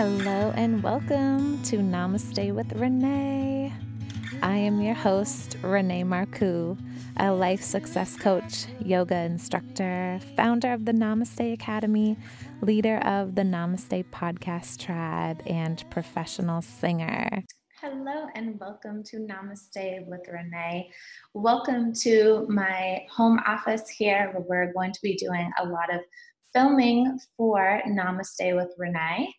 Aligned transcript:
Hello 0.00 0.50
and 0.56 0.82
welcome 0.82 1.62
to 1.64 1.76
Namaste 1.76 2.54
with 2.54 2.72
Renee. 2.72 3.70
I 4.42 4.56
am 4.56 4.80
your 4.80 4.94
host, 4.94 5.58
Renee 5.60 6.04
Marcoux, 6.04 6.78
a 7.18 7.30
life 7.30 7.60
success 7.60 8.16
coach, 8.16 8.64
yoga 8.82 9.16
instructor, 9.16 10.18
founder 10.36 10.72
of 10.72 10.86
the 10.86 10.92
Namaste 10.92 11.52
Academy, 11.52 12.16
leader 12.62 12.96
of 13.00 13.34
the 13.34 13.42
Namaste 13.42 14.06
podcast 14.06 14.78
tribe, 14.78 15.42
and 15.44 15.84
professional 15.90 16.62
singer. 16.62 17.44
Hello 17.82 18.26
and 18.34 18.58
welcome 18.58 19.02
to 19.04 19.18
Namaste 19.18 20.06
with 20.06 20.22
Renee. 20.32 20.90
Welcome 21.34 21.92
to 22.04 22.46
my 22.48 23.04
home 23.10 23.38
office 23.46 23.86
here 23.90 24.30
where 24.32 24.44
we're 24.48 24.72
going 24.72 24.92
to 24.92 25.00
be 25.02 25.14
doing 25.16 25.50
a 25.58 25.66
lot 25.66 25.92
of 25.92 26.00
filming 26.52 27.18
for 27.36 27.80
Namaste 27.88 28.56
with 28.56 28.68
Renee. 28.78 29.32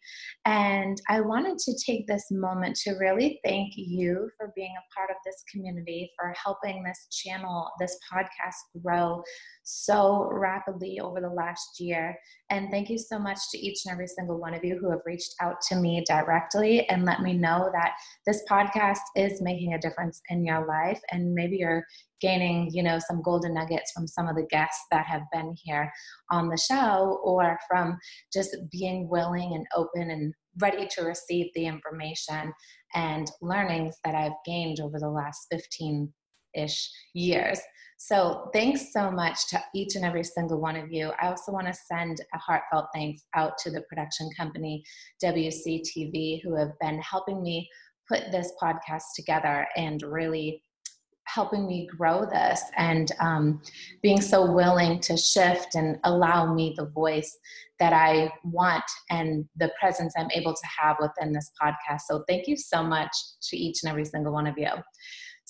And 0.46 1.02
I 1.10 1.22
wanted 1.22 1.58
to 1.60 1.74
take 1.86 2.08
this 2.08 2.26
moment 2.32 2.76
to 2.84 2.92
really 2.94 3.40
thank 3.44 3.74
you 3.76 4.30
for 4.38 4.52
being 4.56 4.74
a 4.78 4.96
part 4.96 5.10
of 5.10 5.18
this 5.26 5.44
community, 5.52 6.12
for 6.18 6.34
helping 6.44 6.84
this 6.84 7.08
channel, 7.12 7.70
this 7.80 7.98
podcast 8.12 8.82
grow 8.82 9.24
so 9.64 10.30
rapidly 10.32 11.00
over 11.00 11.22
the 11.22 11.30
last 11.30 11.80
year. 11.80 12.18
And 12.50 12.70
thank 12.72 12.90
you 12.90 12.98
so 12.98 13.20
much 13.20 13.40
to 13.52 13.58
each 13.58 13.86
and 13.86 13.94
every 13.94 14.08
single 14.08 14.40
one 14.40 14.54
of 14.54 14.64
you 14.64 14.78
who 14.80 14.90
have 14.92 15.02
reached 15.06 15.36
out 15.42 15.56
to 15.70 15.76
me 15.76 16.04
directly 16.08 16.88
and 16.90 17.06
let 17.06 17.22
me 17.22 17.34
know 17.34 17.70
that 17.74 17.94
this 18.26 18.44
podcast 18.50 19.00
is 19.16 19.42
making 19.42 19.74
a 19.74 19.80
difference 19.80 20.22
in 20.30 20.46
your 20.46 20.66
life. 20.68 21.00
And 21.12 21.34
maybe 21.34 21.58
you're 21.58 21.86
gaining, 22.22 22.70
you 22.72 22.84
know, 22.84 23.00
some 23.00 23.22
golden 23.22 23.54
nuggets 23.54 23.92
from 23.92 24.08
some 24.08 24.28
of 24.28 24.36
the 24.36 24.48
guests 24.50 24.84
that 24.92 25.06
have 25.06 25.24
been 25.32 25.56
here 25.64 25.92
on 26.30 26.50
the 26.50 26.58
show 26.58 27.20
or 27.24 27.58
from 27.68 27.98
just 28.32 28.56
being 28.72 29.10
willing 29.10 29.54
and 29.56 29.66
open 29.76 30.12
and 30.12 30.34
ready 30.60 30.88
to 30.96 31.04
receive 31.04 31.48
the 31.56 31.66
information 31.66 32.54
and 32.94 33.32
learnings 33.42 33.96
that 34.04 34.16
I've 34.16 34.34
gained 34.46 34.80
over 34.80 35.00
the 35.00 35.10
last 35.10 35.48
15 35.52 36.12
ish 36.54 36.90
years. 37.14 37.60
So, 38.04 38.50
thanks 38.52 38.92
so 38.92 39.12
much 39.12 39.48
to 39.50 39.62
each 39.76 39.96
and 39.96 40.04
every 40.04 40.24
single 40.24 40.60
one 40.60 40.76
of 40.76 40.92
you. 40.92 41.12
I 41.22 41.28
also 41.28 41.52
want 41.52 41.68
to 41.68 41.74
send 41.74 42.20
a 42.34 42.38
heartfelt 42.40 42.88
thanks 42.96 43.28
out 43.36 43.60
to 43.60 43.70
the 43.70 43.84
production 43.88 44.28
company 44.36 44.84
WCTV, 45.24 46.42
who 46.44 46.56
have 46.56 46.72
been 46.82 47.00
helping 47.00 47.44
me 47.44 47.70
put 48.10 48.32
this 48.32 48.54
podcast 48.60 49.04
together 49.16 49.68
and 49.78 50.02
really 50.02 50.64
helping 51.26 51.68
me 51.68 51.88
grow 51.96 52.26
this 52.26 52.64
and 52.76 53.12
um, 53.20 53.62
being 54.02 54.20
so 54.20 54.52
willing 54.52 55.00
to 55.02 55.16
shift 55.16 55.76
and 55.76 56.00
allow 56.04 56.52
me 56.52 56.74
the 56.76 56.88
voice 56.88 57.38
that 57.80 57.94
I 57.94 58.32
want 58.44 58.84
and 59.12 59.46
the 59.58 59.72
presence 59.80 60.14
I'm 60.18 60.32
able 60.32 60.56
to 60.56 60.68
have 60.82 60.98
within 61.00 61.34
this 61.34 61.52
podcast. 61.62 62.02
So, 62.08 62.24
thank 62.28 62.48
you 62.48 62.58
so 62.58 62.82
much 62.82 63.16
to 63.50 63.56
each 63.56 63.84
and 63.84 63.92
every 63.92 64.06
single 64.06 64.34
one 64.34 64.48
of 64.48 64.58
you. 64.58 64.72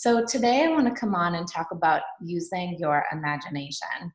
So, 0.03 0.25
today 0.25 0.66
I 0.66 0.69
want 0.69 0.88
to 0.88 0.99
come 0.99 1.13
on 1.13 1.35
and 1.35 1.47
talk 1.47 1.67
about 1.71 2.02
using 2.19 2.75
your 2.80 3.03
imagination. 3.11 4.11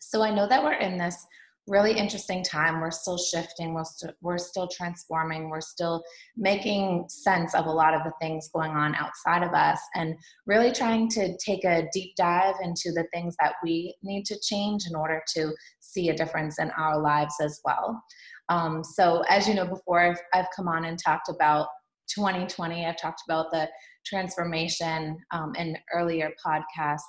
So, 0.00 0.22
I 0.22 0.30
know 0.30 0.48
that 0.48 0.64
we're 0.64 0.78
in 0.78 0.96
this 0.96 1.26
really 1.66 1.92
interesting 1.92 2.42
time. 2.42 2.80
We're 2.80 2.90
still 2.90 3.18
shifting, 3.18 3.74
we're, 3.74 3.82
we 3.82 3.84
st- 3.84 4.14
we're 4.22 4.38
still 4.38 4.66
transforming, 4.66 5.50
we're 5.50 5.60
still 5.60 6.02
making 6.38 7.04
sense 7.10 7.54
of 7.54 7.66
a 7.66 7.70
lot 7.70 7.92
of 7.92 8.02
the 8.02 8.12
things 8.18 8.48
going 8.54 8.70
on 8.70 8.94
outside 8.94 9.42
of 9.42 9.52
us, 9.52 9.78
and 9.94 10.14
really 10.46 10.72
trying 10.72 11.10
to 11.10 11.36
take 11.36 11.64
a 11.64 11.86
deep 11.92 12.16
dive 12.16 12.54
into 12.62 12.90
the 12.90 13.04
things 13.12 13.36
that 13.42 13.56
we 13.62 13.94
need 14.02 14.24
to 14.24 14.40
change 14.40 14.84
in 14.88 14.96
order 14.96 15.22
to 15.34 15.52
see 15.80 16.08
a 16.08 16.16
difference 16.16 16.58
in 16.58 16.70
our 16.78 16.98
lives 16.98 17.34
as 17.42 17.60
well. 17.62 18.02
Um, 18.48 18.82
so, 18.82 19.22
as 19.28 19.46
you 19.46 19.52
know, 19.52 19.66
before 19.66 20.00
I've, 20.00 20.22
I've 20.32 20.48
come 20.56 20.66
on 20.66 20.86
and 20.86 20.98
talked 20.98 21.28
about 21.28 21.66
2020, 22.14 22.86
I've 22.86 22.96
talked 22.96 23.22
about 23.28 23.50
the 23.50 23.68
transformation 24.06 25.18
um, 25.30 25.54
in 25.56 25.76
earlier 25.92 26.30
podcast 26.44 27.00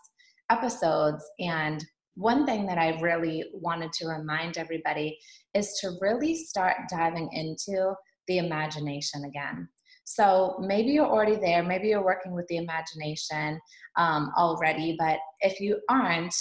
episodes. 0.50 1.24
And 1.40 1.84
one 2.16 2.46
thing 2.46 2.66
that 2.66 2.78
I 2.78 3.00
really 3.02 3.46
wanted 3.54 3.92
to 3.94 4.08
remind 4.08 4.58
everybody 4.58 5.18
is 5.54 5.78
to 5.82 5.98
really 6.02 6.36
start 6.36 6.78
diving 6.90 7.30
into 7.34 7.94
the 8.28 8.38
imagination 8.38 9.26
again. 9.26 9.68
So 10.06 10.58
maybe 10.60 10.92
you're 10.92 11.08
already 11.08 11.36
there, 11.36 11.64
maybe 11.64 11.88
you're 11.88 12.06
working 12.06 12.34
with 12.34 12.48
the 12.48 12.58
imagination 12.58 13.60
um, 13.98 14.32
already, 14.38 14.96
but 15.00 15.18
if 15.42 15.60
you 15.60 15.80
aren't, 15.90 16.34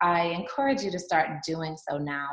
I 0.00 0.22
encourage 0.28 0.82
you 0.82 0.90
to 0.90 0.98
start 0.98 1.28
doing 1.46 1.76
so 1.88 1.98
now. 1.98 2.30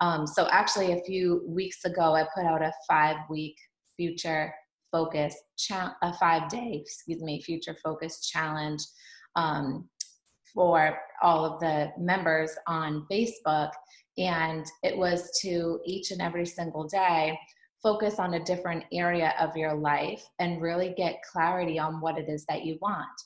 Um, 0.00 0.26
so 0.26 0.48
actually, 0.50 0.92
a 0.92 1.02
few 1.04 1.44
weeks 1.46 1.84
ago, 1.84 2.14
I 2.14 2.26
put 2.34 2.44
out 2.44 2.60
a 2.60 2.72
five 2.88 3.16
week 3.30 3.56
future 3.96 4.52
focus 4.96 5.34
a 6.02 6.12
five 6.14 6.48
day 6.48 6.80
excuse 6.82 7.20
me 7.20 7.42
future 7.42 7.76
focus 7.84 8.26
challenge 8.26 8.82
um, 9.34 9.88
for 10.54 10.96
all 11.22 11.44
of 11.44 11.60
the 11.60 11.90
members 11.98 12.52
on 12.66 13.06
facebook. 13.10 13.70
And 14.16 14.64
it 14.82 14.96
was 14.96 15.38
to 15.42 15.80
each 15.84 16.10
and 16.12 16.22
every 16.22 16.46
single 16.46 16.88
day 16.88 17.38
focus 17.82 18.18
on 18.18 18.34
a 18.34 18.44
different 18.44 18.84
area 18.90 19.34
of 19.38 19.54
your 19.54 19.74
life 19.74 20.22
and 20.38 20.62
really 20.62 20.94
get 20.96 21.20
clarity 21.30 21.78
on 21.78 22.00
what 22.00 22.18
it 22.18 22.28
is 22.28 22.46
that 22.46 22.64
you 22.64 22.78
want 22.80 23.20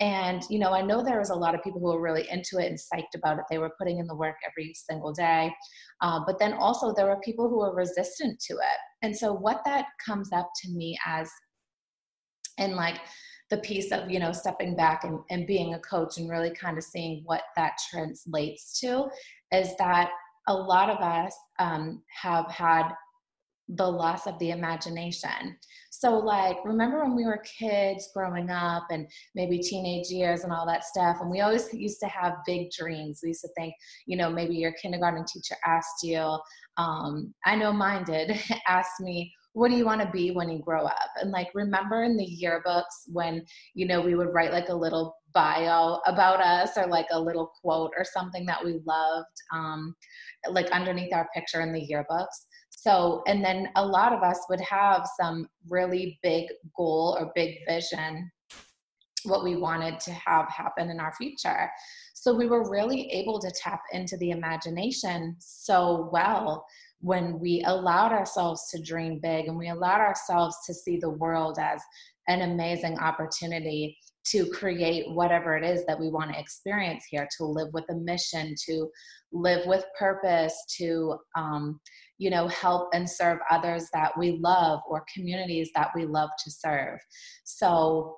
and, 0.00 0.42
you 0.50 0.58
know, 0.58 0.72
I 0.72 0.82
know 0.82 1.02
there 1.02 1.18
was 1.20 1.30
a 1.30 1.34
lot 1.34 1.54
of 1.54 1.62
people 1.62 1.80
who 1.80 1.86
were 1.86 2.00
really 2.00 2.28
into 2.30 2.58
it 2.58 2.66
and 2.66 2.78
psyched 2.78 3.14
about 3.16 3.38
it. 3.38 3.44
They 3.48 3.58
were 3.58 3.72
putting 3.78 3.98
in 3.98 4.06
the 4.06 4.16
work 4.16 4.36
every 4.48 4.74
single 4.74 5.12
day. 5.12 5.54
Uh, 6.00 6.20
but 6.26 6.38
then 6.38 6.52
also 6.54 6.92
there 6.92 7.06
were 7.06 7.20
people 7.20 7.48
who 7.48 7.58
were 7.58 7.74
resistant 7.74 8.40
to 8.40 8.54
it. 8.54 8.78
And 9.02 9.16
so 9.16 9.32
what 9.32 9.62
that 9.64 9.86
comes 10.04 10.32
up 10.32 10.50
to 10.62 10.70
me 10.70 10.98
as, 11.06 11.30
and 12.58 12.74
like, 12.74 13.00
the 13.50 13.58
piece 13.58 13.92
of 13.92 14.10
you 14.10 14.18
know 14.18 14.32
stepping 14.32 14.74
back 14.74 15.04
and, 15.04 15.18
and 15.30 15.46
being 15.46 15.74
a 15.74 15.78
coach 15.80 16.16
and 16.16 16.30
really 16.30 16.50
kind 16.50 16.78
of 16.78 16.82
seeing 16.82 17.22
what 17.24 17.42
that 17.56 17.72
translates 17.90 18.80
to 18.80 19.06
is 19.52 19.76
that 19.78 20.10
a 20.48 20.54
lot 20.54 20.90
of 20.90 20.98
us 20.98 21.34
um, 21.58 22.02
have 22.08 22.50
had 22.50 22.88
the 23.68 23.86
loss 23.86 24.26
of 24.26 24.38
the 24.38 24.50
imagination. 24.50 25.56
So, 25.96 26.18
like, 26.18 26.56
remember 26.64 27.04
when 27.04 27.14
we 27.14 27.24
were 27.24 27.40
kids 27.58 28.08
growing 28.12 28.50
up 28.50 28.88
and 28.90 29.06
maybe 29.36 29.60
teenage 29.60 30.08
years 30.08 30.42
and 30.42 30.52
all 30.52 30.66
that 30.66 30.82
stuff? 30.82 31.18
And 31.20 31.30
we 31.30 31.40
always 31.40 31.72
used 31.72 32.00
to 32.00 32.08
have 32.08 32.34
big 32.44 32.72
dreams. 32.72 33.20
We 33.22 33.28
used 33.28 33.42
to 33.42 33.48
think, 33.56 33.74
you 34.06 34.16
know, 34.16 34.28
maybe 34.28 34.56
your 34.56 34.72
kindergarten 34.72 35.24
teacher 35.24 35.54
asked 35.64 36.02
you, 36.02 36.36
um, 36.78 37.32
I 37.46 37.54
know 37.54 37.72
mine 37.72 38.02
did, 38.02 38.36
asked 38.68 39.00
me, 39.00 39.32
what 39.52 39.70
do 39.70 39.76
you 39.76 39.84
want 39.84 40.00
to 40.00 40.10
be 40.10 40.32
when 40.32 40.48
you 40.48 40.58
grow 40.58 40.84
up? 40.84 41.10
And 41.22 41.30
like, 41.30 41.48
remember 41.54 42.02
in 42.02 42.16
the 42.16 42.38
yearbooks 42.42 43.06
when, 43.06 43.44
you 43.74 43.86
know, 43.86 44.00
we 44.00 44.16
would 44.16 44.34
write 44.34 44.50
like 44.50 44.70
a 44.70 44.74
little 44.74 45.16
bio 45.32 46.00
about 46.06 46.40
us 46.40 46.76
or 46.76 46.88
like 46.88 47.06
a 47.12 47.20
little 47.20 47.52
quote 47.62 47.92
or 47.96 48.04
something 48.04 48.44
that 48.46 48.64
we 48.64 48.80
loved, 48.84 49.26
um, 49.52 49.94
like 50.50 50.68
underneath 50.72 51.14
our 51.14 51.28
picture 51.32 51.60
in 51.60 51.72
the 51.72 51.88
yearbooks. 51.88 52.46
So, 52.84 53.22
and 53.26 53.42
then 53.42 53.70
a 53.76 53.86
lot 53.86 54.12
of 54.12 54.22
us 54.22 54.40
would 54.50 54.60
have 54.60 55.08
some 55.18 55.48
really 55.70 56.18
big 56.22 56.48
goal 56.76 57.16
or 57.18 57.32
big 57.34 57.56
vision, 57.66 58.30
what 59.22 59.42
we 59.42 59.56
wanted 59.56 59.98
to 60.00 60.12
have 60.12 60.50
happen 60.50 60.90
in 60.90 61.00
our 61.00 61.14
future. 61.14 61.70
So, 62.12 62.34
we 62.34 62.46
were 62.46 62.70
really 62.70 63.10
able 63.10 63.40
to 63.40 63.50
tap 63.50 63.80
into 63.92 64.18
the 64.18 64.32
imagination 64.32 65.34
so 65.38 66.10
well 66.12 66.66
when 67.00 67.38
we 67.38 67.62
allowed 67.66 68.12
ourselves 68.12 68.70
to 68.72 68.82
dream 68.82 69.18
big 69.18 69.46
and 69.46 69.56
we 69.56 69.70
allowed 69.70 70.00
ourselves 70.00 70.56
to 70.66 70.74
see 70.74 70.98
the 70.98 71.10
world 71.10 71.58
as 71.58 71.80
an 72.28 72.42
amazing 72.42 72.98
opportunity 72.98 73.96
to 74.26 74.46
create 74.50 75.10
whatever 75.10 75.56
it 75.56 75.64
is 75.64 75.84
that 75.86 76.00
we 76.00 76.08
want 76.08 76.32
to 76.32 76.40
experience 76.40 77.04
here 77.10 77.28
to 77.36 77.44
live 77.44 77.68
with 77.74 77.84
a 77.90 77.94
mission 77.94 78.54
to 78.66 78.88
live 79.32 79.66
with 79.66 79.84
purpose 79.98 80.54
to 80.78 81.16
um, 81.36 81.78
you 82.18 82.30
know 82.30 82.48
help 82.48 82.88
and 82.92 83.08
serve 83.08 83.38
others 83.50 83.88
that 83.92 84.16
we 84.16 84.38
love 84.42 84.80
or 84.88 85.04
communities 85.12 85.70
that 85.74 85.90
we 85.94 86.04
love 86.04 86.30
to 86.42 86.50
serve 86.50 86.98
so 87.44 88.16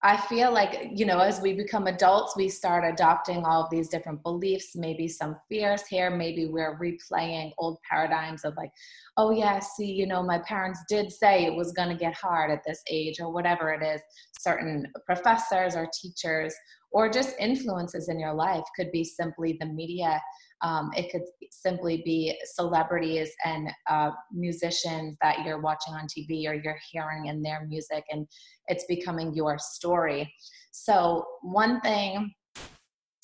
I 0.00 0.16
feel 0.16 0.52
like, 0.52 0.92
you 0.94 1.04
know, 1.04 1.18
as 1.18 1.40
we 1.40 1.54
become 1.54 1.88
adults, 1.88 2.36
we 2.36 2.48
start 2.48 2.84
adopting 2.84 3.44
all 3.44 3.64
of 3.64 3.70
these 3.70 3.88
different 3.88 4.22
beliefs, 4.22 4.76
maybe 4.76 5.08
some 5.08 5.34
fears 5.48 5.82
here. 5.88 6.08
Maybe 6.08 6.46
we're 6.46 6.78
replaying 6.78 7.50
old 7.58 7.78
paradigms 7.90 8.44
of 8.44 8.54
like, 8.56 8.70
oh, 9.16 9.32
yeah, 9.32 9.58
see, 9.58 9.90
you 9.90 10.06
know, 10.06 10.22
my 10.22 10.38
parents 10.38 10.84
did 10.88 11.10
say 11.10 11.44
it 11.44 11.54
was 11.54 11.72
going 11.72 11.88
to 11.88 11.96
get 11.96 12.14
hard 12.14 12.52
at 12.52 12.62
this 12.64 12.80
age 12.88 13.18
or 13.18 13.32
whatever 13.32 13.72
it 13.72 13.82
is. 13.82 14.00
Certain 14.38 14.86
professors 15.04 15.74
or 15.74 15.90
teachers 16.00 16.54
or 16.92 17.10
just 17.10 17.34
influences 17.40 18.08
in 18.08 18.20
your 18.20 18.34
life 18.34 18.64
could 18.76 18.92
be 18.92 19.02
simply 19.02 19.56
the 19.58 19.66
media 19.66 20.20
um, 20.62 20.90
it 20.96 21.10
could 21.10 21.22
simply 21.50 22.02
be 22.04 22.36
celebrities 22.54 23.30
and 23.44 23.70
uh, 23.88 24.10
musicians 24.32 25.16
that 25.22 25.44
you're 25.44 25.60
watching 25.60 25.94
on 25.94 26.06
TV 26.06 26.48
or 26.48 26.54
you're 26.54 26.78
hearing 26.90 27.26
in 27.26 27.42
their 27.42 27.66
music, 27.66 28.04
and 28.10 28.26
it's 28.66 28.84
becoming 28.88 29.34
your 29.34 29.56
story. 29.58 30.32
So, 30.70 31.24
one 31.42 31.80
thing 31.80 32.32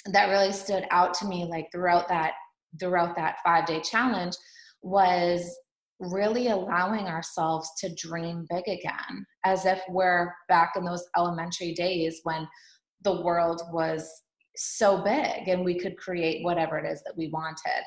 that 0.07 0.31
really 0.31 0.53
stood 0.53 0.87
out 0.91 1.15
to 1.15 1.27
me, 1.27 1.45
like 1.45 1.69
throughout 1.73 2.09
that 2.09 2.33
throughout 2.81 3.17
that 3.17 3.37
five 3.45 3.67
day 3.67 3.81
challenge, 3.81 4.35
was 4.83 5.49
really 6.01 6.49
allowing 6.49 7.07
ourselves 7.07 7.69
to 7.79 7.95
dream 7.95 8.47
big 8.51 8.65
again, 8.67 9.25
as 9.45 9.65
if 9.65 9.81
we're 9.89 10.35
back 10.49 10.73
in 10.77 10.85
those 10.85 11.05
elementary 11.17 11.73
days 11.73 12.21
when 12.25 12.47
the 13.03 13.23
world 13.23 13.63
was 13.73 14.09
so 14.57 15.03
big 15.03 15.49
and 15.49 15.65
we 15.65 15.79
could 15.79 15.97
create 15.97 16.45
whatever 16.45 16.79
it 16.79 16.91
is 16.91 17.03
that 17.05 17.17
we 17.17 17.29
wanted. 17.29 17.83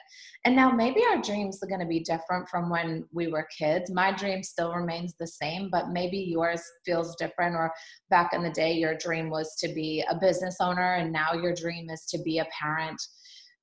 And 0.46 0.56
now 0.56 0.70
maybe 0.70 1.02
our 1.10 1.22
dreams 1.22 1.60
are 1.64 1.68
going 1.68 1.80
to 1.80 1.86
be 1.86 2.02
different 2.02 2.50
from 2.50 2.70
when 2.70 3.06
we 3.12 3.28
were 3.28 3.48
kids. 3.58 3.92
My 3.92 4.12
dream 4.12 4.44
still 4.44 4.74
remains 4.74 5.16
the 5.20 5.28
same, 5.28 5.70
but 5.72 5.90
maybe 5.90 6.18
yours 6.18 6.62
feels 6.86 7.16
different. 7.16 7.56
Or 7.56 7.72
back 8.10 8.34
in 8.34 8.44
the 8.44 8.50
day, 8.50 8.74
your 8.74 8.98
dream 8.98 9.30
was 9.30 9.56
to 9.60 9.70
be 9.70 10.04
a 10.10 10.16
business 10.16 10.58
owner, 10.60 10.96
and 10.96 11.12
now 11.12 11.34
your 11.34 11.54
dream 11.54 11.90
is 11.90 12.06
to 12.10 12.18
be 12.20 12.40
a 12.40 12.48
parent. 12.60 13.02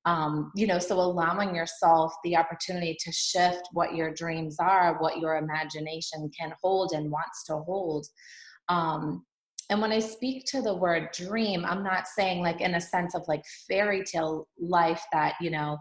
Um, 0.05 0.51
you 0.55 0.67
know, 0.67 0.77
so 0.77 0.99
allowing 0.99 1.55
yourself 1.55 2.13
the 2.23 2.37
opportunity 2.37 2.95
to 2.99 3.11
shift 3.11 3.67
what 3.73 3.95
your 3.95 4.13
dreams 4.13 4.57
are, 4.59 4.99
what 4.99 5.19
your 5.19 5.37
imagination 5.37 6.29
can 6.37 6.53
hold 6.61 6.91
and 6.93 7.09
wants 7.09 7.43
to 7.45 7.57
hold. 7.57 8.05
Um, 8.69 9.25
and 9.69 9.81
when 9.81 9.91
I 9.91 9.99
speak 9.99 10.45
to 10.47 10.61
the 10.61 10.75
word 10.75 11.09
dream, 11.11 11.65
I'm 11.65 11.83
not 11.83 12.07
saying 12.07 12.41
like 12.41 12.61
in 12.61 12.75
a 12.75 12.81
sense 12.81 13.15
of 13.15 13.23
like 13.27 13.43
fairy 13.67 14.03
tale 14.03 14.47
life 14.59 15.03
that, 15.11 15.35
you 15.41 15.49
know, 15.49 15.77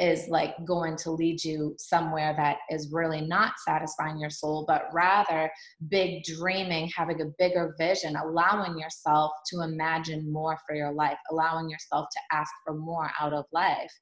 is 0.00 0.28
like 0.28 0.54
going 0.66 0.96
to 0.96 1.10
lead 1.10 1.42
you 1.42 1.74
somewhere 1.78 2.34
that 2.36 2.58
is 2.70 2.92
really 2.92 3.20
not 3.20 3.52
satisfying 3.64 4.18
your 4.18 4.30
soul, 4.30 4.64
but 4.66 4.88
rather 4.92 5.50
big 5.88 6.24
dreaming, 6.24 6.90
having 6.94 7.20
a 7.20 7.32
bigger 7.38 7.74
vision, 7.78 8.16
allowing 8.16 8.78
yourself 8.78 9.30
to 9.46 9.62
imagine 9.62 10.30
more 10.30 10.58
for 10.66 10.74
your 10.74 10.92
life, 10.92 11.18
allowing 11.30 11.70
yourself 11.70 12.06
to 12.12 12.36
ask 12.36 12.50
for 12.64 12.74
more 12.74 13.10
out 13.20 13.32
of 13.32 13.44
life, 13.52 13.92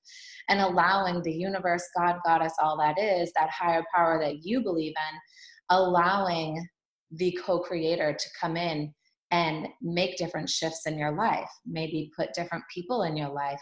and 0.49 0.61
allowing 0.61 1.23
the 1.23 1.33
universe, 1.33 1.85
God, 1.97 2.17
Goddess, 2.25 2.55
all 2.63 2.79
that 2.79 2.99
is, 2.99 3.33
that 3.37 3.51
higher 3.51 3.85
power 3.95 4.19
that 4.21 4.45
you 4.45 4.63
believe 4.63 4.95
in, 4.97 5.77
allowing 5.77 6.67
the 7.13 7.39
co 7.45 7.61
creator 7.61 8.13
to 8.13 8.27
come 8.41 8.57
in 8.57 8.93
and 9.35 9.67
make 9.83 10.17
different 10.17 10.49
shifts 10.49 10.83
in 10.87 10.97
your 10.97 11.11
life. 11.11 11.51
Maybe 11.67 12.13
put 12.17 12.33
different 12.35 12.63
people 12.73 13.03
in 13.03 13.17
your 13.17 13.31
life 13.31 13.61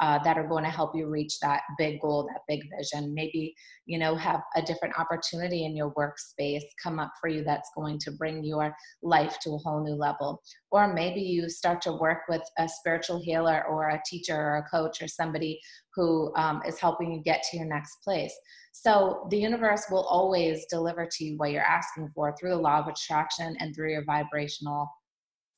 uh, 0.00 0.18
that 0.24 0.38
are 0.38 0.48
going 0.48 0.64
to 0.64 0.70
help 0.70 0.92
you 0.94 1.08
reach 1.08 1.38
that 1.40 1.60
big 1.76 2.00
goal, 2.00 2.26
that 2.32 2.40
big 2.48 2.62
vision. 2.74 3.12
Maybe, 3.12 3.54
you 3.84 3.98
know, 3.98 4.14
have 4.14 4.40
a 4.56 4.62
different 4.62 4.98
opportunity 4.98 5.66
in 5.66 5.76
your 5.76 5.92
workspace 5.92 6.62
come 6.82 6.98
up 6.98 7.12
for 7.20 7.28
you 7.28 7.44
that's 7.44 7.70
going 7.76 7.98
to 7.98 8.12
bring 8.12 8.42
your 8.42 8.74
life 9.02 9.36
to 9.42 9.50
a 9.50 9.58
whole 9.58 9.84
new 9.84 9.94
level. 9.94 10.40
Or 10.70 10.94
maybe 10.94 11.20
you 11.20 11.50
start 11.50 11.82
to 11.82 11.92
work 11.92 12.20
with 12.30 12.40
a 12.58 12.66
spiritual 12.66 13.20
healer 13.22 13.66
or 13.68 13.90
a 13.90 14.00
teacher 14.06 14.34
or 14.34 14.56
a 14.56 14.70
coach 14.70 15.02
or 15.02 15.08
somebody 15.08 15.60
who 15.94 16.34
um, 16.34 16.62
is 16.66 16.78
helping 16.78 17.12
you 17.12 17.20
get 17.22 17.42
to 17.50 17.58
your 17.58 17.66
next 17.66 17.98
place. 18.02 18.34
So 18.72 19.26
the 19.30 19.38
universe 19.38 19.84
will 19.90 20.04
always 20.04 20.64
deliver 20.70 21.06
to 21.06 21.24
you 21.24 21.36
what 21.36 21.50
you're 21.50 21.60
asking 21.60 22.08
for 22.14 22.34
through 22.40 22.50
the 22.50 22.56
law 22.56 22.78
of 22.78 22.86
attraction 22.86 23.54
and 23.60 23.76
through 23.76 23.92
your 23.92 24.04
vibrational 24.06 24.88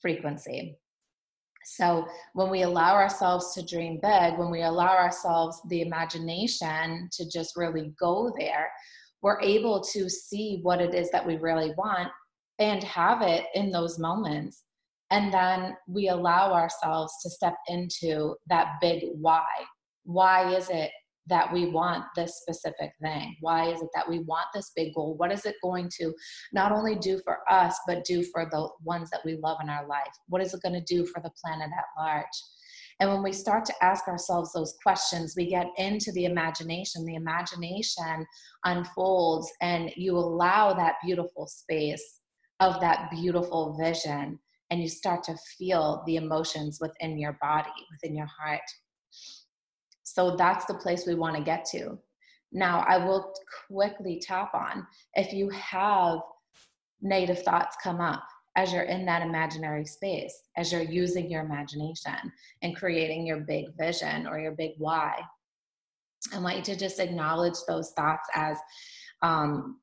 frequency. 0.02 0.76
So, 1.64 2.06
when 2.34 2.50
we 2.50 2.62
allow 2.62 2.94
ourselves 2.94 3.54
to 3.54 3.64
dream 3.64 4.00
big, 4.02 4.36
when 4.36 4.50
we 4.50 4.62
allow 4.62 4.96
ourselves 4.96 5.60
the 5.68 5.80
imagination 5.82 7.08
to 7.12 7.30
just 7.30 7.56
really 7.56 7.94
go 7.98 8.32
there, 8.36 8.70
we're 9.22 9.40
able 9.40 9.80
to 9.92 10.10
see 10.10 10.58
what 10.62 10.80
it 10.80 10.92
is 10.92 11.10
that 11.12 11.24
we 11.26 11.36
really 11.36 11.72
want 11.78 12.08
and 12.58 12.82
have 12.82 13.22
it 13.22 13.46
in 13.54 13.70
those 13.70 13.98
moments. 13.98 14.64
And 15.10 15.32
then 15.32 15.76
we 15.86 16.08
allow 16.08 16.52
ourselves 16.52 17.12
to 17.22 17.30
step 17.30 17.54
into 17.68 18.34
that 18.48 18.74
big 18.80 19.04
why. 19.20 19.46
Why 20.04 20.52
is 20.54 20.68
it 20.68 20.90
that 21.28 21.52
we 21.52 21.66
want 21.66 22.04
this 22.16 22.40
specific 22.40 22.92
thing? 23.00 23.36
Why 23.40 23.68
is 23.68 23.80
it 23.80 23.88
that 23.94 24.08
we 24.08 24.20
want 24.20 24.46
this 24.54 24.72
big 24.74 24.94
goal? 24.94 25.14
What 25.16 25.32
is 25.32 25.46
it 25.46 25.56
going 25.62 25.88
to 26.00 26.12
not 26.52 26.72
only 26.72 26.96
do 26.96 27.20
for 27.24 27.38
us, 27.50 27.78
but 27.86 28.04
do 28.04 28.24
for 28.24 28.48
the 28.50 28.68
ones 28.84 29.10
that 29.10 29.22
we 29.24 29.36
love 29.36 29.58
in 29.62 29.68
our 29.68 29.86
life? 29.86 30.12
What 30.28 30.42
is 30.42 30.52
it 30.52 30.62
going 30.62 30.74
to 30.74 30.94
do 30.94 31.06
for 31.06 31.20
the 31.20 31.32
planet 31.42 31.70
at 31.76 32.02
large? 32.02 32.26
And 33.00 33.10
when 33.10 33.22
we 33.22 33.32
start 33.32 33.64
to 33.64 33.74
ask 33.82 34.06
ourselves 34.06 34.52
those 34.52 34.76
questions, 34.82 35.34
we 35.36 35.46
get 35.48 35.66
into 35.76 36.12
the 36.12 36.24
imagination. 36.24 37.04
The 37.04 37.16
imagination 37.16 38.26
unfolds, 38.64 39.50
and 39.60 39.90
you 39.96 40.16
allow 40.16 40.72
that 40.74 40.94
beautiful 41.04 41.46
space 41.46 42.20
of 42.60 42.80
that 42.80 43.10
beautiful 43.10 43.76
vision, 43.80 44.38
and 44.70 44.80
you 44.80 44.88
start 44.88 45.24
to 45.24 45.36
feel 45.58 46.02
the 46.06 46.16
emotions 46.16 46.78
within 46.80 47.18
your 47.18 47.36
body, 47.40 47.70
within 47.90 48.16
your 48.16 48.28
heart. 48.40 48.60
So 50.02 50.36
that's 50.36 50.64
the 50.66 50.74
place 50.74 51.06
we 51.06 51.14
want 51.14 51.36
to 51.36 51.42
get 51.42 51.64
to. 51.72 51.98
Now, 52.52 52.84
I 52.86 52.98
will 52.98 53.32
quickly 53.68 54.20
tap 54.20 54.54
on 54.54 54.86
if 55.14 55.32
you 55.32 55.48
have 55.50 56.20
negative 57.00 57.42
thoughts 57.42 57.76
come 57.82 58.00
up 58.00 58.22
as 58.56 58.72
you're 58.72 58.82
in 58.82 59.06
that 59.06 59.22
imaginary 59.22 59.86
space, 59.86 60.34
as 60.56 60.70
you're 60.70 60.82
using 60.82 61.30
your 61.30 61.42
imagination 61.42 62.32
and 62.62 62.76
creating 62.76 63.26
your 63.26 63.40
big 63.40 63.66
vision 63.78 64.26
or 64.26 64.38
your 64.38 64.52
big 64.52 64.72
why. 64.76 65.18
I 66.34 66.38
want 66.38 66.56
you 66.56 66.62
to 66.64 66.76
just 66.76 67.00
acknowledge 67.00 67.56
those 67.66 67.92
thoughts 67.92 68.28
as 68.34 68.58
um, 69.22 69.78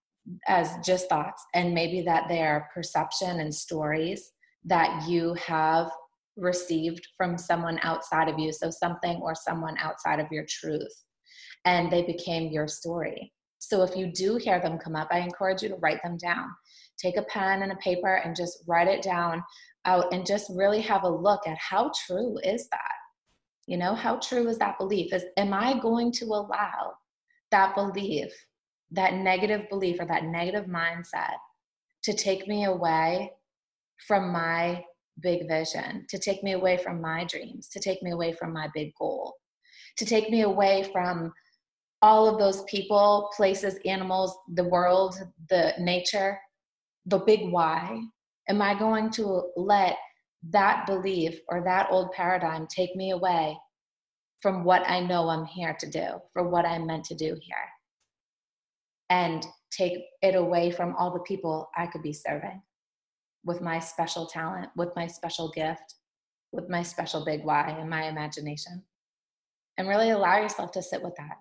as 0.48 0.75
just 0.86 1.10
thoughts, 1.10 1.44
and 1.56 1.74
maybe 1.74 2.01
that 2.01 2.27
they 2.27 2.42
are 2.42 2.69
perception 2.74 3.39
and 3.39 3.54
stories 3.54 4.31
that 4.65 5.07
you 5.07 5.33
have 5.36 5.89
received 6.39 7.07
from 7.18 7.38
someone 7.38 7.80
outside 7.83 8.30
of 8.30 8.39
you, 8.39 8.51
so 8.51 8.69
something 8.69 9.18
or 9.21 9.36
someone 9.36 9.77
outside 9.80 10.19
of 10.19 10.27
your 10.31 10.45
truth, 10.50 11.03
and 11.65 11.91
they 11.91 12.03
became 12.03 12.51
your 12.51 12.68
story. 12.68 13.33
So 13.59 13.83
if 13.83 13.95
you 13.95 14.12
do 14.12 14.38
hear 14.38 14.59
them 14.62 14.77
come 14.77 14.95
up, 14.95 15.09
I 15.12 15.19
encourage 15.19 15.62
you 15.62 15.69
to 15.69 15.75
write 15.75 16.01
them 16.01 16.18
down. 16.18 16.47
Take 16.97 17.18
a 17.18 17.24
pen 17.24 17.62
and 17.62 17.71
a 17.71 17.77
paper 17.77 18.15
and 18.15 18.36
just 18.36 18.63
write 18.68 18.88
it 18.88 19.01
down 19.01 19.44
out 19.86 20.13
and 20.13 20.25
just 20.25 20.50
really 20.53 20.81
have 20.81 21.03
a 21.03 21.09
look 21.09 21.47
at 21.47 21.57
how 21.57 21.91
true 22.07 22.38
is 22.44 22.68
that? 22.69 22.91
You 23.68 23.77
know, 23.77 23.94
how 23.94 24.18
true 24.18 24.47
is 24.47 24.57
that 24.57 24.77
belief? 24.77 25.13
Is 25.13 25.25
am 25.38 25.53
I 25.53 25.80
going 25.80 26.12
to 26.13 26.25
allow 26.25 26.94
that 27.51 27.75
belief, 27.75 28.31
that 28.91 29.13
negative 29.13 29.69
belief 29.69 30.00
or 30.00 30.06
that 30.06 30.25
negative 30.25 30.65
mindset 30.65 31.36
to 32.03 32.13
take 32.13 32.47
me 32.47 32.65
away 32.65 33.31
from 34.07 34.31
my 34.31 34.83
big 35.21 35.47
vision, 35.47 36.05
to 36.09 36.17
take 36.17 36.43
me 36.43 36.53
away 36.53 36.77
from 36.77 37.01
my 37.01 37.25
dreams, 37.25 37.67
to 37.69 37.79
take 37.79 38.01
me 38.01 38.11
away 38.11 38.33
from 38.33 38.53
my 38.53 38.67
big 38.73 38.93
goal, 38.95 39.35
to 39.97 40.05
take 40.05 40.29
me 40.29 40.41
away 40.41 40.89
from 40.91 41.31
all 42.01 42.27
of 42.27 42.39
those 42.39 42.63
people, 42.63 43.29
places, 43.35 43.77
animals, 43.85 44.38
the 44.53 44.63
world, 44.63 45.15
the 45.49 45.73
nature, 45.79 46.39
the 47.05 47.19
big 47.19 47.51
why. 47.51 48.01
Am 48.47 48.61
I 48.61 48.77
going 48.77 49.11
to 49.11 49.51
let 49.57 49.97
that 50.49 50.88
belief 50.88 51.39
or 51.49 51.61
that 51.63 51.88
old 51.91 52.11
paradigm 52.13 52.67
take 52.67 52.95
me 52.95 53.11
away 53.11 53.57
from 54.41 54.63
what 54.63 54.89
I 54.89 55.01
know 55.01 55.27
I'm 55.27 55.45
here 55.45 55.75
to 55.79 55.89
do, 55.89 56.07
for 56.31 56.47
what 56.47 56.65
I'm 56.65 56.88
meant 56.88 57.03
to 57.05 57.15
do 57.15 57.38
here? 57.41 57.57
And 59.09 59.45
take 59.71 59.99
it 60.21 60.35
away 60.35 60.71
from 60.71 60.95
all 60.95 61.11
the 61.11 61.19
people 61.19 61.69
I 61.75 61.88
could 61.88 62.01
be 62.01 62.13
serving 62.13 62.61
with 63.46 63.62
my 63.62 63.79
special 63.79 64.25
talent, 64.25 64.69
with 64.75 64.89
my 64.96 65.08
special 65.08 65.51
gift, 65.55 65.96
with 66.51 66.69
my 66.69 66.84
special 66.84 67.24
big 67.24 67.43
why 67.43 67.69
and 67.69 67.89
my 67.89 68.08
imagination. 68.08 68.84
And 69.77 69.88
really 69.88 70.10
allow 70.10 70.41
yourself 70.41 70.72
to 70.74 70.81
sit 70.81 71.01
with 71.01 71.15
that. 71.17 71.38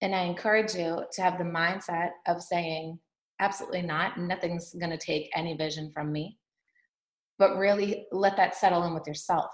And 0.00 0.14
I 0.14 0.22
encourage 0.22 0.74
you 0.74 1.04
to 1.12 1.22
have 1.22 1.38
the 1.38 1.44
mindset 1.44 2.10
of 2.26 2.42
saying, 2.42 2.98
absolutely 3.40 3.82
not, 3.82 4.18
nothing's 4.18 4.72
going 4.74 4.90
to 4.90 4.98
take 4.98 5.30
any 5.34 5.56
vision 5.56 5.90
from 5.92 6.12
me. 6.12 6.38
But 7.38 7.56
really 7.56 8.06
let 8.12 8.36
that 8.36 8.56
settle 8.56 8.84
in 8.84 8.94
with 8.94 9.06
yourself, 9.06 9.50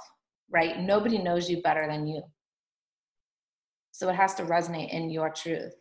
right? 0.50 0.78
Nobody 0.78 1.18
knows 1.18 1.50
you 1.50 1.62
better 1.62 1.86
than 1.88 2.06
you. 2.06 2.22
So 3.90 4.08
it 4.08 4.16
has 4.16 4.34
to 4.34 4.44
resonate 4.44 4.92
in 4.92 5.10
your 5.10 5.30
truth. 5.30 5.74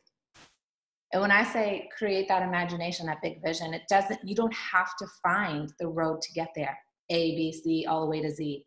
And 1.13 1.21
when 1.21 1.31
I 1.31 1.43
say 1.43 1.89
create 1.95 2.27
that 2.27 2.41
imagination, 2.41 3.05
that 3.05 3.21
big 3.21 3.41
vision, 3.43 3.73
it 3.75 3.83
doesn't, 3.87 4.19
you 4.27 4.35
don't 4.35 4.53
have 4.53 4.97
to 4.97 5.05
find 5.21 5.71
the 5.79 5.87
road 5.87 6.21
to 6.23 6.33
get 6.33 6.49
there 6.55 6.75
A, 7.09 7.35
B, 7.35 7.53
C, 7.53 7.85
all 7.87 8.01
the 8.01 8.07
way 8.07 8.21
to 8.21 8.31
Z. 8.31 8.65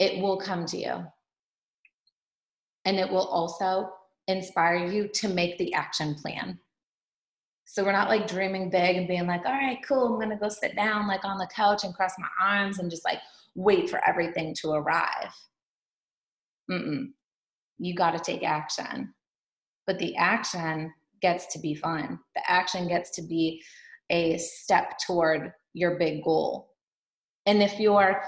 It 0.00 0.20
will 0.20 0.36
come 0.36 0.66
to 0.66 0.76
you. 0.76 1.06
And 2.84 2.98
it 2.98 3.08
will 3.08 3.26
also 3.28 3.92
inspire 4.26 4.84
you 4.84 5.06
to 5.14 5.28
make 5.28 5.56
the 5.58 5.72
action 5.74 6.16
plan. 6.16 6.58
So 7.66 7.84
we're 7.84 7.92
not 7.92 8.08
like 8.08 8.26
dreaming 8.26 8.70
big 8.70 8.96
and 8.96 9.08
being 9.08 9.28
like, 9.28 9.46
all 9.46 9.52
right, 9.52 9.78
cool, 9.86 10.14
I'm 10.14 10.20
gonna 10.20 10.38
go 10.38 10.48
sit 10.48 10.74
down 10.74 11.06
like 11.06 11.24
on 11.24 11.38
the 11.38 11.48
couch 11.54 11.84
and 11.84 11.94
cross 11.94 12.12
my 12.18 12.28
arms 12.40 12.80
and 12.80 12.90
just 12.90 13.04
like 13.04 13.20
wait 13.54 13.88
for 13.88 14.00
everything 14.06 14.54
to 14.62 14.72
arrive. 14.72 15.32
Mm-mm. 16.70 17.10
You 17.78 17.94
gotta 17.94 18.18
take 18.18 18.42
action 18.42 19.14
but 19.86 19.98
the 19.98 20.16
action 20.16 20.92
gets 21.22 21.46
to 21.52 21.58
be 21.58 21.74
fun. 21.74 22.18
The 22.34 22.50
action 22.50 22.88
gets 22.88 23.10
to 23.12 23.22
be 23.22 23.62
a 24.10 24.38
step 24.38 24.98
toward 25.06 25.52
your 25.72 25.98
big 25.98 26.22
goal. 26.22 26.70
And 27.46 27.62
if 27.62 27.78
you're 27.78 28.22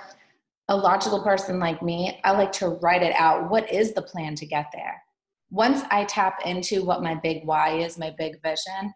a 0.68 0.76
logical 0.76 1.22
person 1.22 1.58
like 1.58 1.82
me, 1.82 2.20
I 2.24 2.32
like 2.32 2.52
to 2.52 2.68
write 2.68 3.02
it 3.02 3.14
out. 3.14 3.50
What 3.50 3.72
is 3.72 3.94
the 3.94 4.02
plan 4.02 4.34
to 4.36 4.46
get 4.46 4.66
there? 4.72 5.02
once 5.50 5.82
I 5.90 6.04
tap 6.04 6.40
into 6.44 6.84
what 6.84 7.02
my 7.02 7.14
big 7.14 7.44
why 7.44 7.78
is, 7.78 7.98
my 7.98 8.12
big 8.18 8.42
vision, 8.42 8.92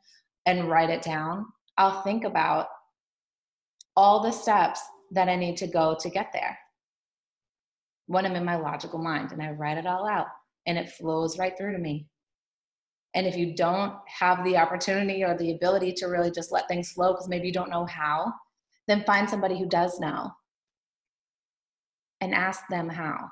and 0.47 0.69
write 0.69 0.91
it 0.91 1.03
down, 1.03 1.47
I'll 1.79 2.03
think 2.03 2.25
about 2.25 2.67
all 3.97 4.23
the 4.23 4.31
steps 4.31 4.81
that 5.13 5.29
I 5.29 5.37
need 5.37 5.57
to 5.59 5.67
go 5.67 5.97
to 6.01 6.11
get 6.11 6.31
there 6.33 6.59
when 8.07 8.27
I'm 8.27 8.37
in 8.37 8.45
my 8.45 8.57
logical 8.57 8.99
mind 8.99 9.33
and 9.33 9.43
I 9.43 9.51
write 9.51 9.79
it 9.79 9.87
all 9.87 10.09
out 10.09 10.27
and 10.67 10.77
it 10.77 10.91
flows 10.91 11.39
right 11.39 11.57
through 11.57 11.73
to 11.73 11.79
me. 11.79 12.07
And 13.15 13.27
if 13.27 13.37
you 13.37 13.55
don't 13.55 13.95
have 14.07 14.45
the 14.45 14.57
opportunity 14.57 15.23
or 15.23 15.37
the 15.37 15.53
ability 15.53 15.93
to 15.95 16.07
really 16.07 16.31
just 16.31 16.51
let 16.51 16.67
things 16.67 16.93
flow 16.93 17.13
because 17.13 17.29
maybe 17.29 17.47
you 17.47 17.53
don't 17.53 17.71
know 17.71 17.85
how, 17.85 18.33
then 18.89 19.05
find 19.05 19.29
somebody 19.29 19.59
who 19.59 19.67
does 19.67 20.01
know 20.01 20.31
and 22.21 22.35
ask 22.35 22.63
them 22.71 22.89
how. 22.89 23.29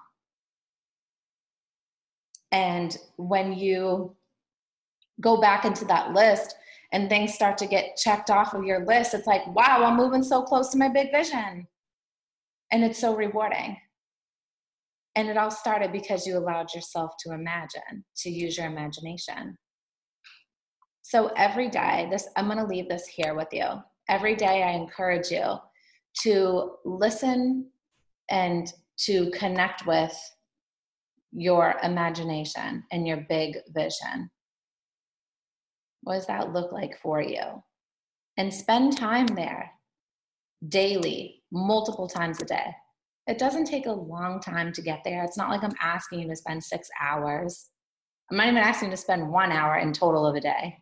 And 2.52 2.96
when 3.16 3.52
you 3.54 4.16
go 5.20 5.40
back 5.40 5.64
into 5.64 5.84
that 5.86 6.12
list 6.12 6.56
and 6.92 7.08
things 7.08 7.32
start 7.32 7.56
to 7.58 7.66
get 7.66 7.96
checked 7.96 8.30
off 8.30 8.52
of 8.52 8.64
your 8.64 8.84
list, 8.84 9.14
it's 9.14 9.26
like, 9.26 9.46
wow, 9.54 9.84
I'm 9.84 9.96
moving 9.96 10.22
so 10.22 10.42
close 10.42 10.70
to 10.70 10.78
my 10.78 10.88
big 10.88 11.12
vision. 11.12 11.66
And 12.72 12.84
it's 12.84 13.00
so 13.00 13.14
rewarding. 13.14 13.76
And 15.16 15.28
it 15.28 15.36
all 15.36 15.50
started 15.50 15.92
because 15.92 16.26
you 16.26 16.36
allowed 16.36 16.74
yourself 16.74 17.12
to 17.20 17.32
imagine, 17.32 18.04
to 18.18 18.30
use 18.30 18.58
your 18.58 18.66
imagination. 18.66 19.56
So 21.10 21.32
every 21.36 21.68
day, 21.68 22.06
this 22.08 22.28
I'm 22.36 22.46
going 22.46 22.58
to 22.58 22.64
leave 22.64 22.88
this 22.88 23.04
here 23.04 23.34
with 23.34 23.48
you. 23.50 23.66
Every 24.08 24.36
day 24.36 24.62
I 24.62 24.70
encourage 24.70 25.28
you 25.32 25.56
to 26.22 26.74
listen 26.84 27.68
and 28.30 28.72
to 29.06 29.28
connect 29.32 29.88
with 29.88 30.16
your 31.32 31.74
imagination 31.82 32.84
and 32.92 33.08
your 33.08 33.26
big 33.28 33.56
vision. 33.70 34.30
What 36.02 36.14
does 36.14 36.28
that 36.28 36.52
look 36.52 36.70
like 36.70 36.96
for 37.02 37.20
you? 37.20 37.60
And 38.36 38.54
spend 38.54 38.96
time 38.96 39.26
there 39.26 39.68
daily, 40.68 41.42
multiple 41.50 42.06
times 42.06 42.40
a 42.40 42.44
day. 42.44 42.72
It 43.26 43.38
doesn't 43.38 43.64
take 43.64 43.86
a 43.86 43.92
long 43.92 44.38
time 44.38 44.72
to 44.74 44.80
get 44.80 45.00
there. 45.04 45.24
It's 45.24 45.36
not 45.36 45.50
like 45.50 45.64
I'm 45.64 45.74
asking 45.82 46.20
you 46.20 46.28
to 46.28 46.36
spend 46.36 46.62
six 46.62 46.88
hours. 47.02 47.70
I'm 48.30 48.36
not 48.36 48.46
even 48.46 48.58
asking 48.58 48.90
you 48.90 48.96
to 48.96 49.02
spend 49.02 49.28
one 49.28 49.50
hour 49.50 49.78
in 49.78 49.92
total 49.92 50.24
of 50.24 50.36
a 50.36 50.40
day. 50.40 50.76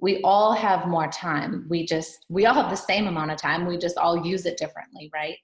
We 0.00 0.20
all 0.22 0.52
have 0.52 0.86
more 0.86 1.08
time. 1.08 1.66
We 1.68 1.84
just, 1.84 2.24
we 2.28 2.46
all 2.46 2.54
have 2.54 2.70
the 2.70 2.76
same 2.76 3.08
amount 3.08 3.32
of 3.32 3.38
time. 3.38 3.66
We 3.66 3.78
just 3.78 3.98
all 3.98 4.24
use 4.24 4.46
it 4.46 4.56
differently, 4.56 5.10
right? 5.12 5.36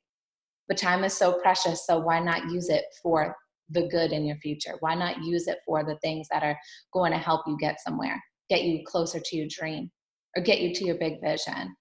But 0.69 0.79
time 0.79 1.05
is 1.05 1.13
so 1.13 1.41
precious. 1.41 1.87
So 1.87 1.99
why 1.99 2.21
not 2.21 2.51
use 2.51 2.69
it 2.69 2.85
for 3.03 3.37
the 3.71 3.89
good 3.89 4.13
in 4.13 4.25
your 4.25 4.37
future? 4.37 4.75
Why 4.81 4.95
not 4.95 5.23
use 5.23 5.49
it 5.49 5.59
for 5.67 5.85
the 5.85 5.99
things 5.99 6.29
that 6.31 6.43
are 6.43 6.59
going 6.93 7.13
to 7.13 7.19
help 7.19 7.43
you 7.47 7.57
get 7.59 7.81
somewhere, 7.81 8.23
get 8.49 8.63
you 8.63 8.83
closer 8.87 9.21
to 9.23 9.37
your 9.37 9.49
dream, 9.51 9.91
or 10.37 10.43
get 10.43 10.61
you 10.61 10.73
to 10.75 10.85
your 10.85 10.97
big 10.97 11.21
vision? 11.21 11.75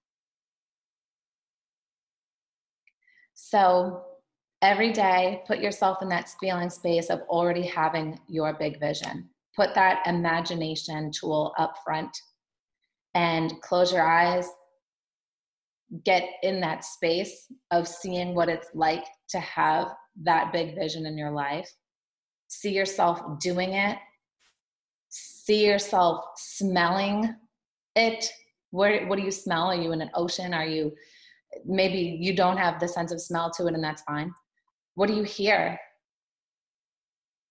So 3.34 4.02
every 4.62 4.92
day, 4.92 5.42
put 5.46 5.60
yourself 5.60 6.02
in 6.02 6.08
that 6.08 6.28
feeling 6.40 6.70
space 6.70 7.10
of 7.10 7.20
already 7.28 7.62
having 7.62 8.18
your 8.28 8.54
big 8.54 8.80
vision. 8.80 9.28
Put 9.54 9.74
that 9.74 10.06
imagination 10.06 11.12
tool 11.12 11.52
up 11.58 11.74
front 11.84 12.16
and 13.14 13.60
close 13.62 13.92
your 13.92 14.06
eyes. 14.06 14.48
Get 16.04 16.28
in 16.42 16.60
that 16.60 16.84
space 16.84 17.52
of 17.70 17.86
seeing 17.86 18.34
what 18.34 18.48
it's 18.48 18.68
like 18.74 19.04
to 19.28 19.38
have 19.38 19.88
that 20.22 20.52
big 20.52 20.74
vision 20.74 21.06
in 21.06 21.16
your 21.16 21.30
life. 21.30 21.70
See 22.48 22.72
yourself 22.72 23.20
doing 23.40 23.74
it. 23.74 23.98
See 25.08 25.66
yourself 25.66 26.24
smelling 26.36 27.34
it. 27.94 28.28
Where, 28.70 29.06
what 29.06 29.18
do 29.18 29.24
you 29.24 29.30
smell? 29.30 29.66
Are 29.66 29.76
you 29.76 29.92
in 29.92 30.00
an 30.00 30.10
ocean? 30.14 30.52
Are 30.52 30.66
you 30.66 30.92
maybe 31.64 32.18
you 32.20 32.34
don't 32.34 32.56
have 32.56 32.80
the 32.80 32.88
sense 32.88 33.12
of 33.12 33.20
smell 33.20 33.50
to 33.52 33.66
it, 33.66 33.74
and 33.74 33.84
that's 33.84 34.02
fine. 34.02 34.32
What 34.94 35.08
do 35.08 35.14
you 35.14 35.22
hear? 35.22 35.78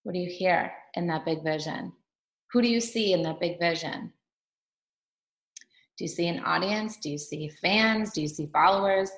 What 0.03 0.13
do 0.13 0.19
you 0.19 0.29
hear 0.29 0.71
in 0.95 1.07
that 1.07 1.25
big 1.25 1.43
vision? 1.43 1.93
Who 2.51 2.61
do 2.61 2.67
you 2.67 2.81
see 2.81 3.13
in 3.13 3.23
that 3.23 3.39
big 3.39 3.59
vision? 3.59 4.13
Do 5.97 6.05
you 6.05 6.09
see 6.09 6.27
an 6.27 6.43
audience? 6.43 6.97
Do 6.97 7.09
you 7.09 7.17
see 7.17 7.49
fans? 7.61 8.11
Do 8.11 8.21
you 8.21 8.27
see 8.27 8.47
followers? 8.51 9.11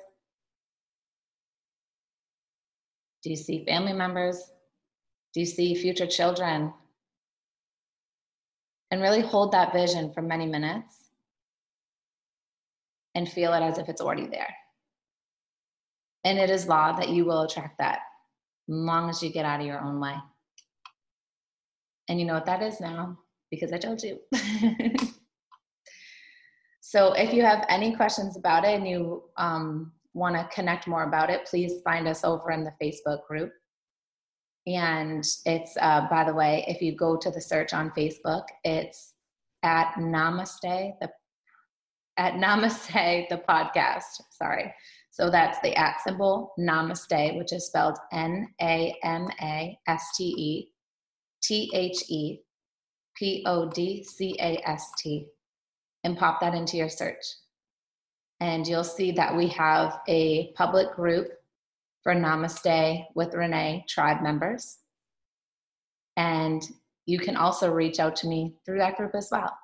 Do 3.22 3.30
you 3.30 3.36
see 3.36 3.64
family 3.64 3.92
members? 3.92 4.52
Do 5.32 5.40
you 5.40 5.46
see 5.46 5.74
future 5.74 6.06
children? 6.06 6.72
And 8.90 9.02
really 9.02 9.20
hold 9.20 9.52
that 9.52 9.72
vision 9.72 10.12
for 10.12 10.22
many 10.22 10.46
minutes 10.46 11.06
and 13.14 13.28
feel 13.28 13.52
it 13.54 13.62
as 13.62 13.78
if 13.78 13.88
it's 13.88 14.00
already 14.00 14.26
there. 14.26 14.54
And 16.24 16.38
it 16.38 16.50
is 16.50 16.68
law 16.68 16.92
that 16.92 17.08
you 17.08 17.24
will 17.24 17.42
attract 17.42 17.78
that 17.78 18.00
as 18.68 18.74
long 18.74 19.08
as 19.08 19.22
you 19.22 19.30
get 19.30 19.44
out 19.44 19.60
of 19.60 19.66
your 19.66 19.80
own 19.80 19.98
way. 19.98 20.14
And 22.08 22.20
you 22.20 22.26
know 22.26 22.34
what 22.34 22.46
that 22.46 22.62
is 22.62 22.80
now 22.80 23.18
because 23.50 23.72
I 23.72 23.78
told 23.78 24.02
you. 24.02 24.20
so 26.88 27.14
if 27.14 27.34
you 27.34 27.42
have 27.42 27.66
any 27.68 27.96
questions 27.96 28.36
about 28.36 28.64
it 28.64 28.76
and 28.76 28.86
you 28.86 29.24
um, 29.38 29.90
want 30.14 30.36
to 30.36 30.48
connect 30.54 30.86
more 30.86 31.02
about 31.02 31.30
it, 31.30 31.44
please 31.44 31.80
find 31.82 32.06
us 32.06 32.22
over 32.22 32.52
in 32.52 32.62
the 32.62 32.72
Facebook 32.80 33.26
group. 33.26 33.50
And 34.68 35.26
it's, 35.44 35.76
uh, 35.80 36.06
by 36.08 36.22
the 36.22 36.32
way, 36.32 36.64
if 36.68 36.80
you 36.80 36.94
go 36.94 37.16
to 37.16 37.28
the 37.28 37.40
search 37.40 37.74
on 37.74 37.90
Facebook, 37.90 38.44
it's 38.62 39.14
at 39.64 39.94
Namaste, 39.94 40.92
the 41.00 41.10
at 42.18 42.34
Namaste, 42.34 43.28
the 43.30 43.42
podcast. 43.48 44.22
Sorry. 44.30 44.72
So 45.10 45.28
that's 45.28 45.58
the 45.64 45.74
at 45.74 46.00
symbol 46.06 46.52
Namaste, 46.56 47.36
which 47.36 47.52
is 47.52 47.66
spelled 47.66 47.98
N 48.12 48.46
A 48.62 48.94
M 49.02 49.26
A 49.42 49.76
S 49.88 50.04
T 50.16 50.22
E 50.22 50.68
T 51.42 51.68
H 51.74 52.04
E 52.08 52.42
P 53.16 53.42
O 53.44 53.68
D 53.70 54.04
C 54.04 54.36
A 54.38 54.62
S 54.64 54.88
T, 54.98 55.26
and 56.06 56.16
pop 56.16 56.40
that 56.40 56.54
into 56.54 56.78
your 56.78 56.88
search 56.88 57.24
and 58.40 58.66
you'll 58.66 58.84
see 58.84 59.12
that 59.12 59.34
we 59.34 59.48
have 59.48 60.00
a 60.08 60.52
public 60.52 60.92
group 60.94 61.28
for 62.02 62.14
Namaste 62.14 63.06
with 63.14 63.34
Renee 63.34 63.84
tribe 63.88 64.22
members. 64.22 64.78
And 66.16 66.62
you 67.06 67.18
can 67.18 67.36
also 67.36 67.70
reach 67.72 67.98
out 67.98 68.16
to 68.16 68.28
me 68.28 68.54
through 68.64 68.78
that 68.78 68.96
group 68.96 69.14
as 69.14 69.28
well. 69.30 69.56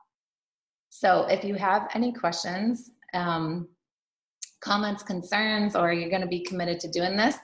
So 0.89 1.27
if 1.27 1.45
you 1.45 1.55
have 1.55 1.89
any 1.95 2.13
questions, 2.13 2.91
um, 3.15 3.69
comments, 4.61 5.03
concerns, 5.03 5.77
or 5.77 5.93
you're 5.93 6.11
going 6.11 6.23
to 6.23 6.29
be 6.29 6.41
committed 6.41 6.81
to 6.81 6.91
doing 6.91 7.17
this, 7.17 7.37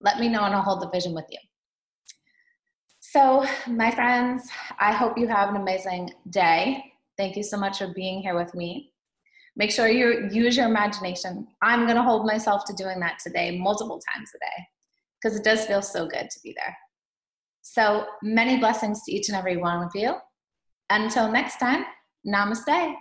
let 0.00 0.18
me 0.18 0.28
know 0.28 0.44
and 0.44 0.54
I'll 0.54 0.62
hold 0.62 0.82
the 0.82 0.90
vision 0.90 1.14
with 1.14 1.26
you. 1.30 1.38
So, 3.00 3.44
my 3.66 3.90
friends, 3.90 4.48
I 4.78 4.92
hope 4.92 5.18
you 5.18 5.26
have 5.26 5.48
an 5.48 5.56
amazing 5.56 6.12
day. 6.28 6.89
Thank 7.20 7.36
you 7.36 7.42
so 7.42 7.58
much 7.58 7.76
for 7.76 7.88
being 7.88 8.22
here 8.22 8.34
with 8.34 8.54
me. 8.54 8.94
Make 9.54 9.70
sure 9.70 9.88
you 9.88 10.30
use 10.32 10.56
your 10.56 10.64
imagination. 10.64 11.46
I'm 11.60 11.84
going 11.84 11.96
to 11.96 12.02
hold 12.02 12.24
myself 12.24 12.64
to 12.64 12.72
doing 12.72 12.98
that 13.00 13.18
today 13.22 13.58
multiple 13.58 14.00
times 14.10 14.30
a 14.34 14.38
day 14.38 14.66
because 15.20 15.38
it 15.38 15.44
does 15.44 15.66
feel 15.66 15.82
so 15.82 16.06
good 16.06 16.30
to 16.30 16.40
be 16.42 16.54
there. 16.56 16.74
So 17.60 18.06
many 18.22 18.56
blessings 18.58 19.02
to 19.04 19.12
each 19.12 19.28
and 19.28 19.36
every 19.36 19.58
one 19.58 19.82
of 19.82 19.90
you. 19.94 20.14
Until 20.88 21.30
next 21.30 21.58
time, 21.58 21.84
namaste. 22.26 22.94